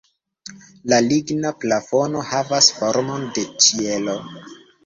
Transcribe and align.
La 0.93 0.97
ligna 1.07 1.51
plafono 1.65 2.25
havas 2.31 2.73
formon 2.81 3.29
de 3.37 3.47
ĉielo. 3.67 4.21